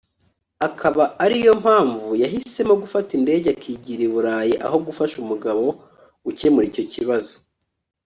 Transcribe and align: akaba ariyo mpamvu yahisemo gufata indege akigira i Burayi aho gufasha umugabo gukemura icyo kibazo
akaba 0.67 1.03
ariyo 1.25 1.53
mpamvu 1.63 2.07
yahisemo 2.23 2.73
gufata 2.81 3.09
indege 3.19 3.47
akigira 3.55 4.01
i 4.07 4.11
Burayi 4.13 4.53
aho 4.65 4.77
gufasha 4.85 5.15
umugabo 5.23 5.63
gukemura 6.25 6.65
icyo 6.71 6.85
kibazo 6.93 7.33